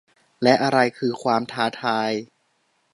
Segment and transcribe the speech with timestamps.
[0.43, 2.11] และอะไรคือความท้าทาย